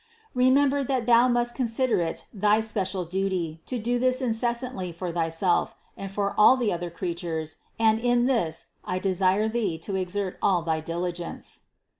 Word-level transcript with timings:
Remember 0.33 0.83
that 0.83 1.05
thou 1.05 1.27
must 1.27 1.53
consider 1.53 2.01
it 2.01 2.25
thy 2.33 2.59
special 2.59 3.05
duty 3.05 3.61
to 3.67 3.77
do 3.77 3.99
this 3.99 4.19
incessantly 4.19 4.91
for 4.91 5.11
thyself 5.11 5.75
and 5.95 6.09
for 6.11 6.33
all 6.39 6.57
the 6.57 6.73
other 6.73 6.89
creatures 6.89 7.57
and 7.79 7.99
in 7.99 8.25
this 8.25 8.71
I 8.83 8.97
desire 8.97 9.47
thee 9.47 9.77
to 9.77 9.95
exert 9.97 10.39
all 10.41 10.63
thy 10.63 10.79
diligence. 10.79 11.59